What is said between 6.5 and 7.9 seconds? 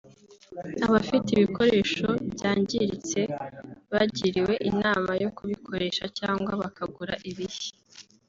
bakagura ibishya